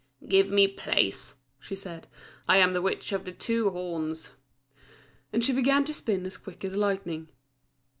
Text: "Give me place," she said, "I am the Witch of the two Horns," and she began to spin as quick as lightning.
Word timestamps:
"Give 0.27 0.49
me 0.49 0.67
place," 0.67 1.35
she 1.59 1.75
said, 1.75 2.07
"I 2.47 2.57
am 2.57 2.73
the 2.73 2.81
Witch 2.81 3.11
of 3.13 3.23
the 3.23 3.31
two 3.31 3.69
Horns," 3.69 4.31
and 5.31 5.43
she 5.43 5.53
began 5.53 5.85
to 5.85 5.93
spin 5.93 6.25
as 6.25 6.37
quick 6.37 6.65
as 6.65 6.75
lightning. 6.75 7.27